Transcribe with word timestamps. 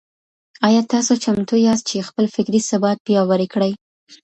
آيا 0.67 0.81
تاسو 0.93 1.13
چمتو 1.23 1.55
ياست 1.67 1.83
چي 1.89 1.97
خپل 2.09 2.25
فکري 2.35 2.59
ثبات 2.69 2.97
پياوړی 3.05 3.47
کړئ؟ 3.53 3.71